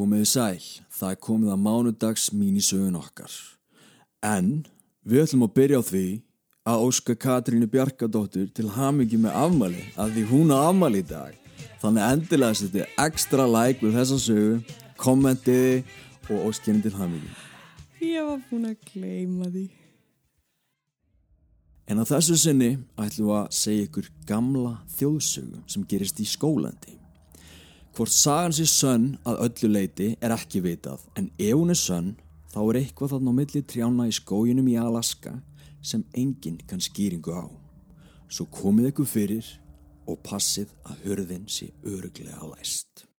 Komiði 0.00 0.26
sæl, 0.30 0.62
það 0.96 1.10
er 1.12 1.16
komið 1.20 1.48
að 1.52 1.58
mánudags 1.60 2.30
mínisögun 2.32 2.94
okkar. 2.96 3.32
En 4.24 4.62
við 5.04 5.26
ætlum 5.26 5.42
að 5.44 5.50
byrja 5.58 5.80
á 5.80 5.84
því 5.84 6.04
að 6.72 6.84
óska 6.86 7.16
Katrínu 7.20 7.66
Bjarkadóttur 7.68 8.46
til 8.56 8.70
hamingi 8.72 9.18
með 9.20 9.34
afmæli 9.36 9.82
að 10.00 10.14
því 10.14 10.22
hún 10.30 10.54
á 10.56 10.58
afmæli 10.70 11.02
í 11.02 11.06
dag. 11.10 11.34
Þannig 11.82 12.06
endilega 12.06 12.56
setja 12.56 12.86
ekstra 13.04 13.44
like 13.44 13.84
við 13.84 13.98
þessa 13.98 14.16
sögu, 14.24 14.54
kommentiði 14.96 15.74
og 16.30 16.48
óskjörni 16.48 16.80
til 16.86 16.94
hamingi. 16.96 17.34
Ég 18.00 18.24
var 18.24 18.40
búin 18.48 18.70
að 18.70 18.78
gleyma 18.94 19.50
því. 19.52 19.66
En 21.92 22.00
á 22.00 22.04
þessu 22.08 22.38
sinni 22.40 22.70
ætlum 22.96 23.34
við 23.34 23.36
að 23.42 23.52
segja 23.60 23.90
ykkur 23.90 24.08
gamla 24.32 24.78
þjóðsögu 24.96 25.60
sem 25.68 25.84
gerist 25.92 26.24
í 26.24 26.30
skólandi. 26.32 26.96
Hvort 27.90 28.12
sagan 28.14 28.54
sé 28.54 28.64
sönn 28.70 29.06
að 29.26 29.40
öllu 29.46 29.68
leiti 29.74 30.12
er 30.22 30.34
ekki 30.34 30.62
vitað 30.62 31.02
en 31.18 31.26
ef 31.38 31.56
hún 31.58 31.74
er 31.74 31.80
sönn 31.80 32.12
þá 32.52 32.60
er 32.62 32.78
eitthvað 32.80 33.16
þarna 33.16 33.34
á 33.34 33.38
milli 33.40 33.62
trjána 33.66 34.06
í 34.06 34.14
skójunum 34.14 34.70
í 34.70 34.76
Alaska 34.78 35.34
sem 35.82 36.04
enginn 36.14 36.60
kann 36.70 36.82
skýringu 36.82 37.34
á. 37.34 37.50
Svo 38.30 38.46
komið 38.46 38.92
ykkur 38.92 39.10
fyrir 39.10 39.52
og 40.06 40.22
passið 40.26 40.70
að 40.86 41.06
hörðin 41.06 41.46
sé 41.50 41.72
öruglega 41.82 42.46
læst. 42.54 43.09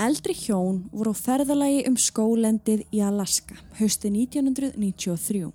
Eldri 0.00 0.32
hjón 0.32 0.86
voru 0.96 1.12
á 1.12 1.16
ferðalagi 1.20 1.82
um 1.84 1.96
skólendið 2.00 2.86
í 2.88 3.02
Alaska 3.04 3.58
hausti 3.76 4.08
1993. 4.08 5.50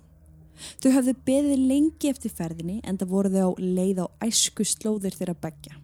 Þau 0.78 0.92
hafðu 0.94 1.14
beðið 1.26 1.64
lengi 1.66 2.12
eftir 2.12 2.30
ferðinni 2.30 2.76
en 2.86 3.00
það 3.00 3.10
voru 3.10 3.32
þau 3.34 3.48
á 3.50 3.58
leið 3.58 4.04
á 4.04 4.06
æsku 4.28 4.62
slóðir 4.62 5.18
þeirra 5.18 5.34
begja. 5.42 5.74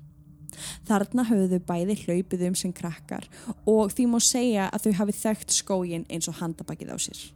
Þarna 0.86 1.24
hafðu 1.26 1.48
þau 1.56 1.66
bæði 1.72 1.98
hlaupið 2.04 2.46
um 2.52 2.60
sem 2.62 2.76
krakkar 2.78 3.26
og 3.66 3.90
því 3.96 4.08
má 4.14 4.16
segja 4.22 4.68
að 4.70 4.86
þau 4.86 4.96
hafi 5.00 5.18
þekkt 5.24 5.58
skógin 5.58 6.06
eins 6.06 6.30
og 6.30 6.38
handabakið 6.38 6.94
á 6.94 6.98
sér. 7.02 7.26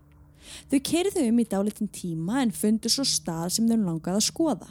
Þau 0.71 0.81
kerðu 0.93 1.27
um 1.27 1.43
í 1.43 1.51
dálitin 1.51 1.91
tíma 1.91 2.39
en 2.45 2.55
fundu 2.55 2.87
svo 2.87 3.03
stað 3.03 3.57
sem 3.59 3.67
þau 3.67 3.81
langaði 3.83 4.23
að 4.23 4.29
skoða. 4.31 4.71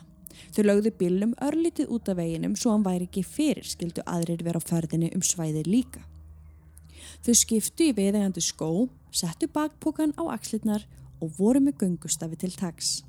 Þau 0.56 0.64
lögðu 0.72 0.96
bílnum 1.04 1.36
örlítið 1.44 1.92
út 1.92 2.08
af 2.08 2.24
veginum 2.24 2.56
svo 2.56 2.72
hann 2.72 2.88
væri 2.88 3.12
ekki 3.12 3.28
fyrir 3.28 3.68
skildu 3.68 4.08
aðrir 4.08 4.48
vera 4.48 4.64
á 4.64 4.68
ferðinni 4.72 5.12
um 5.12 5.24
svæðið 5.36 5.74
líka. 5.76 6.08
Þau 7.24 7.36
skiptu 7.38 7.90
í 7.90 7.96
viðegandi 7.96 8.44
skó, 8.44 8.88
settu 9.16 9.48
bakpokan 9.52 10.16
á 10.20 10.24
axlirnar 10.36 10.86
og 11.24 11.36
voru 11.40 11.62
með 11.64 11.80
gungustafi 11.84 12.40
til 12.40 12.54
tags. 12.56 13.04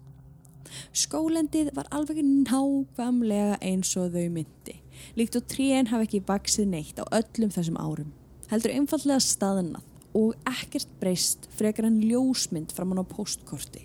Skólendið 0.96 1.72
var 1.76 1.88
alveg 1.94 2.22
nákvæmlega 2.24 3.58
eins 3.62 3.92
og 3.98 4.14
þau 4.14 4.30
myndi, 4.34 4.78
líkt 5.18 5.38
og 5.38 5.46
tríen 5.50 5.90
hafi 5.92 6.08
ekki 6.08 6.24
vaksið 6.26 6.70
neitt 6.72 7.02
á 7.02 7.04
öllum 7.06 7.52
þessum 7.54 7.78
árum. 7.78 8.14
Heldur 8.50 8.74
einfallega 8.74 9.22
staðnað 9.22 9.84
og 10.16 10.34
ekkert 10.48 10.90
breyst 11.00 11.46
frekar 11.58 11.88
en 11.88 12.00
ljósmynd 12.02 12.72
framann 12.74 13.02
á 13.02 13.06
postkorti. 13.06 13.84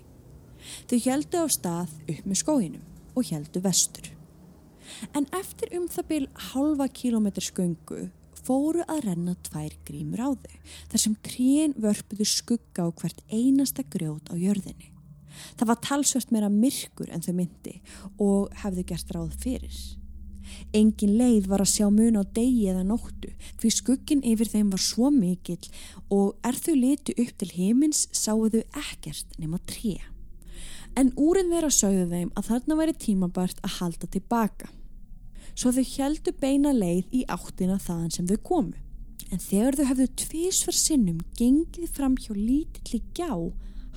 Þau 0.87 0.97
heldu 1.05 1.43
á 1.43 1.47
stað 1.51 1.93
upp 2.05 2.25
með 2.25 2.41
skóinum 2.41 2.85
og 3.17 3.27
heldu 3.29 3.61
vestur. 3.63 4.11
En 5.17 5.27
eftir 5.35 5.71
um 5.77 5.87
það 5.91 6.07
byl 6.11 6.25
halva 6.51 6.87
kílometr 6.87 7.43
sköngu 7.43 8.09
fóru 8.45 8.85
að 8.87 9.05
renna 9.07 9.35
tvær 9.47 9.75
grímur 9.87 10.23
á 10.23 10.29
þau 10.33 10.57
þar 10.91 11.03
sem 11.03 11.15
tríin 11.25 11.77
vörpuðu 11.77 12.27
skugga 12.27 12.87
á 12.87 12.89
hvert 12.89 13.23
einasta 13.29 13.85
grjót 13.85 14.31
á 14.31 14.35
jörðinni. 14.35 14.91
Það 15.57 15.69
var 15.71 15.81
talsvert 15.85 16.31
meira 16.33 16.51
myrkur 16.51 17.09
en 17.13 17.23
þau 17.23 17.33
myndi 17.37 17.79
og 18.19 18.51
hefðu 18.63 18.85
gert 18.91 19.15
ráð 19.15 19.35
fyrir. 19.41 19.79
Engin 20.75 21.15
leið 21.19 21.47
var 21.51 21.63
að 21.63 21.71
sjá 21.71 21.87
mun 21.93 22.19
á 22.19 22.23
degi 22.35 22.67
eða 22.71 22.83
nóttu 22.87 23.31
því 23.61 23.71
skuggin 23.75 24.23
yfir 24.27 24.49
þeim 24.51 24.71
var 24.73 24.83
svo 24.83 25.11
mikill 25.13 25.69
og 26.11 26.35
er 26.47 26.57
þau 26.57 26.73
litu 26.75 27.15
upp 27.15 27.31
til 27.39 27.51
heimins 27.55 28.07
sáu 28.11 28.49
þau 28.51 28.63
ekkert 28.83 29.39
nema 29.39 29.61
tríja. 29.69 30.03
En 30.99 31.13
úrin 31.15 31.53
þeirra 31.53 31.71
sögðu 31.71 32.09
þeim 32.11 32.31
að 32.35 32.47
þarna 32.49 32.79
væri 32.81 32.97
tímabart 33.05 33.61
að 33.63 33.77
halda 33.79 34.11
tilbaka 34.11 34.71
svo 35.55 35.73
þau 35.75 35.83
heldu 35.95 36.33
beina 36.41 36.71
leið 36.75 37.11
í 37.15 37.25
áttina 37.31 37.79
þaðan 37.81 38.15
sem 38.15 38.29
þau 38.29 38.39
komu. 38.51 38.79
En 39.31 39.39
þegar 39.39 39.77
þau 39.79 39.85
hefðu 39.91 40.07
tvísvar 40.25 40.75
sinnum 40.75 41.19
gengið 41.39 41.91
fram 41.95 42.17
hjá 42.19 42.33
lítilli 42.35 43.01
gjá, 43.15 43.31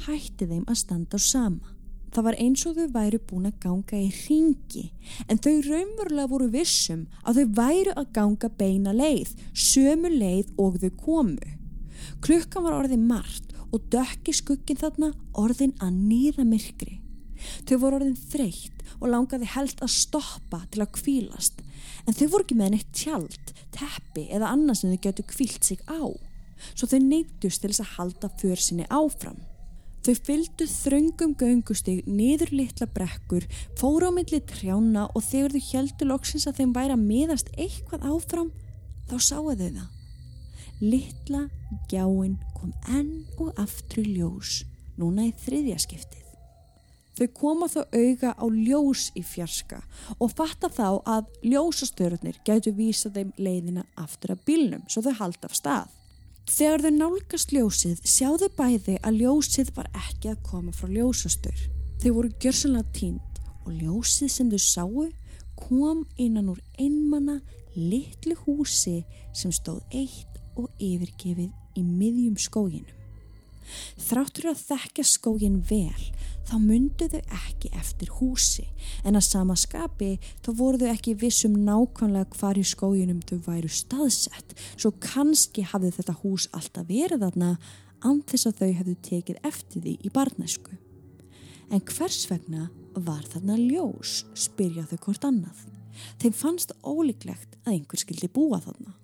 hætti 0.07 0.47
þeim 0.51 0.67
að 0.69 0.81
standa 0.83 1.19
á 1.19 1.21
sama. 1.23 1.75
Það 2.15 2.27
var 2.29 2.37
eins 2.39 2.63
og 2.69 2.77
þau 2.79 2.93
væru 2.95 3.19
búin 3.27 3.49
að 3.49 3.57
ganga 3.65 3.99
í 3.99 4.11
ringi, 4.15 4.85
en 5.27 5.41
þau 5.43 5.55
raunverulega 5.67 6.31
voru 6.31 6.47
vissum 6.53 7.09
að 7.27 7.41
þau 7.41 7.57
væru 7.59 7.95
að 7.99 8.13
ganga 8.15 8.51
beina 8.61 8.95
leið, 8.95 9.33
sömu 9.51 10.13
leið 10.15 10.53
og 10.63 10.79
þau 10.79 10.93
komu. 11.01 11.55
Klukkan 12.23 12.67
var 12.67 12.79
orðin 12.79 13.09
margt 13.11 13.51
og 13.75 13.89
dökki 13.91 14.35
skuggin 14.37 14.79
þarna 14.79 15.11
orðin 15.35 15.75
að 15.83 15.99
nýða 16.05 16.47
myrkri. 16.47 17.01
Þau 17.69 17.77
voru 17.83 18.01
orðin 18.01 18.21
þreytt 18.33 18.85
og 19.01 19.11
langaði 19.11 19.49
helst 19.55 19.83
að 19.85 19.95
stoppa 19.95 20.63
til 20.73 20.85
að 20.85 20.95
kvílast 20.99 21.65
en 22.05 22.17
þau 22.17 22.27
voru 22.33 22.45
ekki 22.45 22.57
með 22.59 22.75
neitt 22.75 22.93
tjald, 22.97 23.53
teppi 23.75 24.29
eða 24.33 24.53
annað 24.55 24.81
sem 24.81 24.95
þau 24.95 25.03
getur 25.09 25.29
kvílt 25.33 25.67
sig 25.67 25.83
á 25.89 26.05
svo 26.73 26.89
þau 26.89 27.01
neytust 27.03 27.63
til 27.63 27.71
þess 27.73 27.85
að 27.85 27.93
halda 27.99 28.31
för 28.41 28.61
sinni 28.61 28.87
áfram. 28.93 29.41
Þau 30.05 30.15
fylgdu 30.27 30.67
þröngum 30.69 31.33
göngustig 31.41 32.05
niður 32.05 32.53
litla 32.53 32.89
brekkur, 32.93 33.47
fóru 33.81 34.11
á 34.13 34.13
milli 34.13 34.41
trjána 34.45 35.07
og 35.17 35.25
þegar 35.25 35.57
þau 35.57 35.71
heldu 35.71 36.09
loksins 36.11 36.47
að 36.49 36.61
þeim 36.61 36.75
væri 36.77 36.97
að 36.97 37.07
miðast 37.07 37.53
eitthvað 37.57 38.05
áfram 38.11 38.51
þá 39.09 39.17
sáu 39.17 39.49
þau 39.49 39.65
það. 39.65 39.89
Litla 40.85 41.47
gjáin 41.89 42.37
kom 42.59 42.75
enn 42.93 43.25
og 43.41 43.55
aftur 43.61 44.05
í 44.05 44.19
ljós 44.19 44.61
núna 45.01 45.31
í 45.31 45.35
þriðja 45.47 45.81
skiptið. 45.87 46.34
Þau 47.15 47.27
koma 47.31 47.67
þó 47.71 47.85
auga 47.95 48.33
á 48.35 48.45
ljós 48.51 49.11
í 49.15 49.23
fjarska 49.23 49.79
og 50.19 50.33
fatta 50.35 50.67
þá 50.67 50.89
að 51.07 51.29
ljósastörurnir 51.47 52.41
gætu 52.47 52.73
vísa 52.75 53.13
þeim 53.15 53.31
leiðina 53.39 53.85
aftur 53.95 54.35
að 54.35 54.43
bílnum 54.49 54.83
svo 54.91 55.05
þau 55.07 55.15
halda 55.21 55.51
af 55.51 55.55
stað. 55.55 55.93
Þegar 56.51 56.83
þau 56.85 56.95
nálgast 56.97 57.55
ljósið 57.55 58.03
sjáðu 58.03 58.49
bæði 58.59 58.97
að 59.07 59.21
ljósið 59.23 59.71
var 59.77 59.93
ekki 59.95 60.33
að 60.33 60.43
koma 60.49 60.75
frá 60.75 60.91
ljósastör. 60.91 61.63
Þau 62.03 62.11
voru 62.19 62.33
gjörsanlega 62.43 62.97
tínt 62.99 63.39
og 63.63 63.79
ljósið 63.79 64.35
sem 64.35 64.51
þau 64.51 64.65
sáu 64.67 65.07
kom 65.55 66.03
innan 66.19 66.51
úr 66.51 66.61
einmanna 66.83 67.39
litlu 67.79 68.35
húsi 68.43 69.05
sem 69.33 69.55
stóð 69.55 69.81
eitt 69.95 70.43
og 70.59 70.67
yfirgefið 70.83 71.79
í 71.79 71.87
miðjum 71.87 72.37
skóginum. 72.39 73.04
Þráttur 74.01 74.51
að 74.53 74.63
þekka 74.69 75.07
skógin 75.09 75.61
vel 75.69 76.09
þá 76.45 76.57
myndu 76.61 77.09
þau 77.09 77.21
ekki 77.39 77.71
eftir 77.79 78.11
húsi 78.19 78.67
en 79.05 79.17
að 79.17 79.27
sama 79.29 79.57
skapi 79.57 80.19
þá 80.45 80.51
voru 80.59 80.83
þau 80.83 80.91
ekki 80.93 81.17
vissum 81.23 81.57
nákvæmlega 81.67 82.37
hvar 82.37 82.61
í 82.61 82.67
skóginum 82.69 83.23
þau 83.25 83.39
væru 83.47 83.71
staðsett 83.73 84.53
svo 84.75 84.93
kannski 85.01 85.65
hafði 85.71 85.95
þetta 85.99 86.19
hús 86.21 86.49
alltaf 86.53 86.89
verið 86.91 87.25
þarna 87.25 87.55
anþess 88.05 88.49
að 88.49 88.59
þau 88.61 88.73
hefðu 88.81 88.97
tekið 89.09 89.39
eftir 89.49 89.85
því 89.85 89.95
í 90.05 90.13
barnæsku. 90.13 90.77
En 91.73 91.81
hvers 91.89 92.27
vegna 92.31 92.69
var 92.95 93.25
þarna 93.33 93.57
ljós, 93.59 94.23
spyrja 94.37 94.85
þau 94.91 94.99
hvort 95.07 95.25
annað. 95.29 95.65
Þeim 96.21 96.37
fannst 96.37 96.75
ólíklegt 96.85 97.57
að 97.65 97.79
einhver 97.79 98.03
skildi 98.03 98.29
búa 98.35 98.61
þarna. 98.63 98.95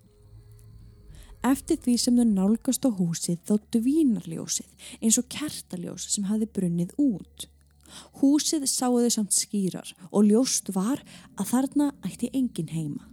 Eftir 1.40 1.78
því 1.80 1.94
sem 1.96 2.18
þau 2.20 2.26
nálgast 2.28 2.84
á 2.84 2.90
húsið 2.92 3.38
þá 3.48 3.54
dvínar 3.72 4.26
ljósið 4.28 4.90
eins 5.00 5.16
og 5.16 5.28
kertaljós 5.32 6.04
sem 6.12 6.26
hafi 6.28 6.48
brunnið 6.52 6.92
út. 7.00 7.46
Húsið 8.20 8.66
sáu 8.68 8.98
þau 9.00 9.12
samt 9.14 9.32
skýrar 9.32 9.94
og 10.10 10.28
ljóst 10.28 10.68
var 10.76 11.00
að 11.40 11.48
þarna 11.54 11.86
ætti 12.04 12.28
engin 12.36 12.68
heima. 12.74 13.08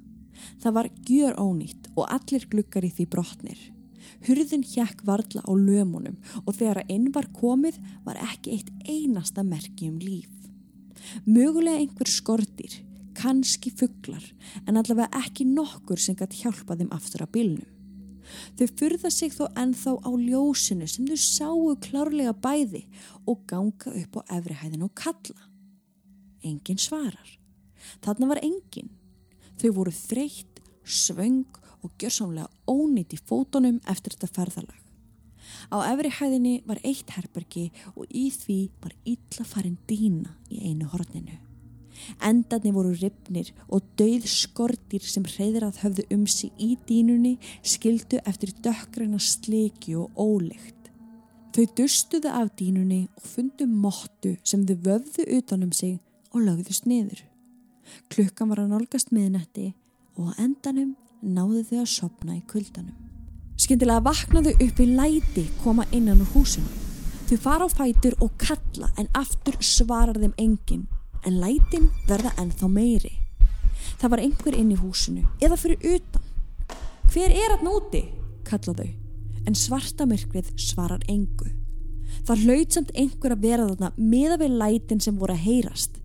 Það 0.60 0.76
var 0.76 0.90
gjör 1.08 1.40
ónýtt 1.40 1.88
og 1.96 2.12
allir 2.14 2.48
glukkar 2.52 2.86
í 2.86 2.92
því 2.98 3.06
brotnir. 3.16 3.62
Hurðin 4.28 4.66
hjekk 4.68 5.06
varla 5.08 5.42
á 5.48 5.52
lömunum 5.56 6.20
og 6.44 6.52
þegar 6.60 6.82
að 6.84 6.92
inn 6.98 7.08
var 7.16 7.30
komið 7.32 7.80
var 8.04 8.20
ekki 8.28 8.58
eitt 8.58 8.74
einasta 8.84 9.44
merki 9.48 9.88
um 9.88 10.02
líf. 10.04 10.30
Mögulega 11.24 11.80
einhver 11.80 12.12
skortir, 12.12 12.82
kannski 13.16 13.72
fugglar 13.72 14.24
en 14.68 14.76
allavega 14.76 15.24
ekki 15.24 15.48
nokkur 15.48 16.02
sem 16.02 16.18
gætt 16.18 16.36
hjálpa 16.42 16.76
þeim 16.76 16.92
aftur 16.92 17.24
á 17.24 17.28
bílnum. 17.32 17.77
Þau 18.58 18.68
fyrða 18.80 19.12
sig 19.14 19.34
þó 19.36 19.48
ennþá 19.60 19.96
á 20.04 20.12
ljósinu 20.12 20.88
sem 20.90 21.08
þau 21.08 21.20
sáu 21.22 21.76
klárlega 21.84 22.34
bæði 22.34 22.84
og 23.26 23.46
ganga 23.50 23.94
upp 24.02 24.20
á 24.20 24.22
efrihæðin 24.40 24.86
og 24.88 24.94
kalla. 24.98 25.48
Engin 26.46 26.82
svarar. 26.82 27.32
Þarna 28.04 28.32
var 28.34 28.44
engin. 28.44 28.92
Þau 29.58 29.72
voru 29.80 29.94
þreytt, 29.94 30.62
svöng 30.84 31.48
og 31.84 31.94
gjörsamlega 32.02 32.50
ónýtt 32.70 33.16
í 33.16 33.22
fótonum 33.22 33.82
eftir 33.88 34.16
þetta 34.16 34.34
ferðalag. 34.36 34.84
Á 35.72 35.78
efrihæðinni 35.94 36.62
var 36.68 36.80
eitt 36.84 37.12
herbergi 37.16 37.70
og 37.96 38.06
í 38.12 38.28
því 38.34 38.60
var 38.84 38.96
illa 39.08 39.48
farin 39.48 39.80
dýna 39.88 40.36
í 40.52 40.64
einu 40.70 40.90
horninu. 40.92 41.47
Endarni 42.24 42.72
voru 42.76 42.94
ripnir 42.96 43.52
og 43.68 43.86
dauð 44.00 44.28
skortir 44.30 45.04
sem 45.06 45.26
hreyðrað 45.28 45.82
höfðu 45.84 46.06
um 46.16 46.26
sig 46.30 46.52
í 46.62 46.76
dínunni 46.90 47.38
skildu 47.62 48.20
eftir 48.26 48.54
dökkræna 48.66 49.20
sleki 49.22 49.96
og 50.00 50.12
óleikt. 50.18 50.92
Þau 51.58 51.66
dustuðu 51.80 52.30
af 52.30 52.52
dínunni 52.60 53.08
og 53.18 53.26
fundu 53.26 53.66
móttu 53.66 54.36
sem 54.46 54.66
þau 54.68 54.78
vöfðu 54.86 55.26
utanum 55.40 55.72
sig 55.74 55.98
og 56.34 56.44
lögðust 56.46 56.86
niður. 56.86 57.24
Klukkan 58.14 58.52
var 58.52 58.62
að 58.62 58.74
nálgast 58.76 59.14
miðnetti 59.16 59.72
og 60.18 60.34
á 60.34 60.38
endanum 60.44 60.96
náðu 61.22 61.64
þau 61.70 61.80
að 61.82 61.94
sopna 61.94 62.38
í 62.38 62.44
kuldanum. 62.50 62.94
Skyndilega 63.58 64.06
vaknaðu 64.06 64.54
upp 64.68 64.84
í 64.84 64.86
læti 64.92 65.48
koma 65.64 65.88
innan 65.90 66.22
úr 66.22 66.30
húsinu. 66.36 66.70
Þau 67.28 67.38
fara 67.42 67.66
á 67.66 67.70
fætur 67.74 68.14
og 68.22 68.38
kalla 68.38 68.92
en 69.02 69.10
aftur 69.18 69.58
svarar 69.66 70.20
þeim 70.22 70.38
enginn 70.38 70.86
en 71.26 71.40
lætin 71.42 71.90
verða 72.08 72.34
ennþá 72.42 72.70
meiri. 72.72 73.14
Það 73.98 74.14
var 74.14 74.24
einhver 74.24 74.58
inn 74.58 74.72
í 74.74 74.80
húsinu 74.80 75.26
eða 75.44 75.58
fyrir 75.60 75.96
utan. 75.96 76.24
Hver 77.14 77.34
er 77.34 77.56
að 77.58 77.66
núti? 77.66 78.04
kalla 78.48 78.74
þau, 78.78 78.90
en 79.48 79.58
svarta 79.58 80.08
myrkrið 80.08 80.54
svarar 80.60 81.04
engu. 81.12 81.50
Það 82.28 82.44
hlaut 82.46 82.76
samt 82.76 82.94
einhver 82.96 83.36
að 83.36 83.44
vera 83.44 83.68
þarna 83.68 83.92
meða 84.00 84.38
við 84.42 84.58
lætin 84.62 85.04
sem 85.04 85.18
voru 85.20 85.36
að 85.36 85.46
heyrast. 85.48 85.98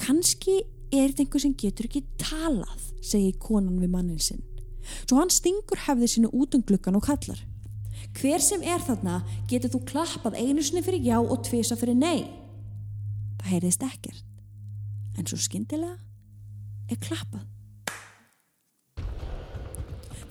Kanski 0.00 0.62
er 0.94 1.10
þetta 1.10 1.24
einhver 1.24 1.44
sem 1.44 1.56
getur 1.60 1.88
ekki 1.88 2.04
talað, 2.20 2.90
segi 3.04 3.34
konan 3.40 3.80
við 3.82 3.92
mannin 3.92 4.22
sinn. 4.22 4.44
Svo 5.04 5.18
hann 5.20 5.32
stingur 5.32 5.80
hefði 5.86 6.10
sínu 6.12 6.32
út 6.36 6.56
um 6.56 6.64
glukkan 6.64 6.96
og 6.98 7.06
kallar. 7.08 7.40
Hver 8.14 8.42
sem 8.44 8.62
er 8.62 8.82
þarna 8.84 9.22
getur 9.50 9.72
þú 9.72 9.82
klappað 9.88 10.38
einu 10.38 10.62
sinni 10.62 10.84
fyrir 10.84 11.04
já 11.04 11.18
og 11.18 11.40
tvisa 11.46 11.76
fyrir 11.80 11.98
nei. 11.98 12.28
Það 13.40 13.50
heyrðist 13.54 13.84
ekkert 13.84 14.33
en 15.18 15.26
svo 15.28 15.38
skindilega 15.40 15.98
er 16.90 17.00
klappað. 17.02 17.46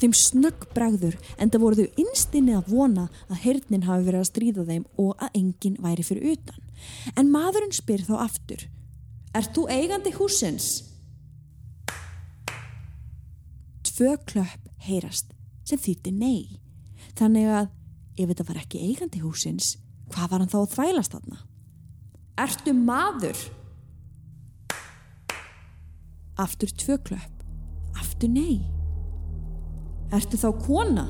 Þeim 0.04 0.14
snögg 0.18 0.66
bregður 0.76 1.16
en 1.40 1.52
það 1.54 1.64
voru 1.64 1.80
þau 1.80 2.02
innstinni 2.04 2.56
að 2.58 2.70
vona 2.74 3.08
að 3.30 3.44
hernin 3.46 3.86
hafi 3.88 4.08
verið 4.10 4.20
að 4.20 4.30
stríða 4.30 4.66
þeim 4.68 4.86
og 5.00 5.14
að 5.16 5.38
enginn 5.40 5.78
væri 5.80 6.04
fyrir 6.04 6.34
utan. 6.34 6.60
En 7.16 7.32
maðurinn 7.32 7.72
spyr 7.72 8.04
þá 8.04 8.18
aftur, 8.26 8.66
Er 9.34 9.48
þú 9.50 9.64
eigandi 9.74 10.12
húsins? 10.14 10.84
Tvö 13.82 14.12
klöpp 14.30 14.68
heyrast 14.86 15.32
sem 15.66 15.82
þýtti 15.82 16.14
nei. 16.14 16.60
Þannig 17.18 17.50
að 17.50 17.72
ef 18.14 18.30
þetta 18.30 18.46
var 18.46 18.60
ekki 18.62 18.84
eigandi 18.86 19.24
húsins, 19.24 19.72
hvað 20.14 20.30
var 20.30 20.44
hann 20.44 20.52
þá 20.54 20.60
að 20.60 20.76
þvælast 20.76 21.16
þarna? 21.16 21.42
Ertu 22.46 22.76
maður? 22.78 23.42
Aftur 26.44 26.72
tvö 26.76 26.98
klöpp. 27.08 27.44
Aftur 28.00 28.32
nei. 28.32 28.60
Ertu 30.14 30.38
þá 30.38 30.50
kona? 30.66 31.06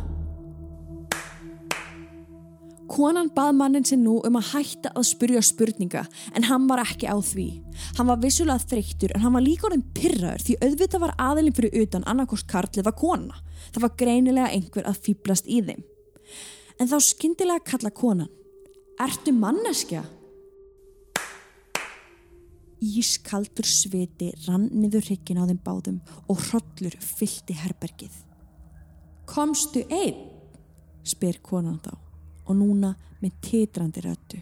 Konan 2.93 3.31
bað 3.33 3.55
mannin 3.57 3.85
sinn 3.87 4.03
nú 4.05 4.19
um 4.27 4.35
að 4.37 4.51
hætta 4.51 4.91
að 4.93 5.07
spurja 5.09 5.41
spurninga 5.41 6.03
en 6.37 6.45
hann 6.45 6.67
var 6.69 6.83
ekki 6.83 7.09
á 7.09 7.17
því. 7.17 7.47
Hann 7.97 8.09
var 8.11 8.21
vissulega 8.21 8.61
þreyttur 8.69 9.15
en 9.15 9.23
hann 9.23 9.33
var 9.33 9.45
líka 9.45 9.65
orðin 9.69 9.85
pyrraður 9.97 10.43
því 10.45 10.57
auðvitað 10.61 11.03
var 11.05 11.15
aðilinn 11.25 11.57
fyrir 11.57 11.79
utan 11.81 12.05
annarkost 12.05 12.47
karl 12.51 12.69
eða 12.83 12.93
kona. 12.99 13.39
Það 13.73 13.85
var 13.87 13.95
greinilega 14.03 14.51
einhver 14.53 14.85
að 14.85 15.01
fýblast 15.07 15.49
í 15.49 15.63
þeim. 15.65 15.81
En 16.77 16.91
þá 16.91 16.97
skyndilega 17.07 17.65
kalla 17.71 17.89
konan. 17.89 18.29
Ertu 19.01 19.33
manneskja? 19.33 20.03
Ískaldur 22.83 23.67
sviti 23.67 24.33
rann 24.43 24.67
niður 24.75 25.05
hryggin 25.07 25.39
á 25.39 25.47
þeim 25.47 25.59
báðum 25.63 25.99
og 26.27 26.41
hrollur 26.49 26.97
fylti 26.99 27.55
herbergið. 27.55 28.15
Komstu 29.29 29.85
einn? 29.87 30.29
spyr 31.03 31.39
konan 31.43 31.79
þá 31.83 31.93
og 32.47 32.55
núna 32.55 32.93
með 33.23 33.37
titrandi 33.43 34.03
röttu. 34.03 34.39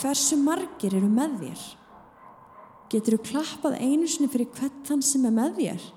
Hversu 0.00 0.36
margir 0.40 0.96
eru 0.96 1.08
með 1.12 1.36
þér? 1.42 1.64
Getur 2.90 3.16
þú 3.18 3.22
klappað 3.28 3.80
einu 3.84 4.08
sinni 4.08 4.30
fyrir 4.32 4.48
hvert 4.56 4.84
þann 4.88 5.04
sem 5.04 5.26
er 5.28 5.34
með 5.36 5.58
þér? 5.60 5.88